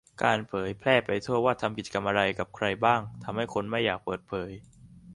[0.23, 4.49] การเผยแพร่ไปทั่วว่าทำกิจกรรมอะไรกับใครบ้าง ทำให้คนไม่อยากเปิดเผย